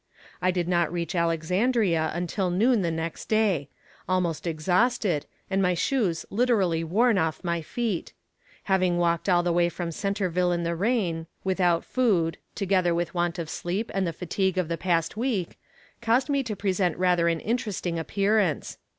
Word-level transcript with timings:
I 0.41 0.49
did 0.49 0.67
not 0.67 0.91
reach 0.91 1.13
Alexandria 1.13 2.09
until 2.15 2.49
noon 2.49 2.81
the 2.81 2.89
next 2.89 3.29
day 3.29 3.69
almost 4.09 4.47
exhausted, 4.47 5.27
and 5.47 5.61
my 5.61 5.75
shoes 5.75 6.25
literally 6.31 6.83
worn 6.83 7.19
off 7.19 7.43
my 7.43 7.61
feet. 7.61 8.11
Having 8.63 8.97
walked 8.97 9.29
all 9.29 9.43
the 9.43 9.53
way 9.53 9.69
from 9.69 9.91
Centerville 9.91 10.51
in 10.51 10.63
the 10.63 10.75
rain, 10.75 11.27
without 11.43 11.85
food, 11.85 12.39
together 12.55 12.95
with 12.95 13.13
want 13.13 13.37
of 13.37 13.47
sleep 13.47 13.91
and 13.93 14.07
the 14.07 14.11
fatigue 14.11 14.57
of 14.57 14.69
the 14.69 14.75
past 14.77 15.17
week, 15.17 15.59
caused 16.01 16.29
me 16.29 16.41
to 16.45 16.55
present 16.55 16.97
rather 16.97 17.27
an 17.27 17.39
interesting 17.39 17.99
appearance. 17.99 18.79